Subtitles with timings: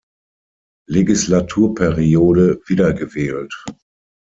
[0.89, 3.63] Legislaturperiode wiedergewählt.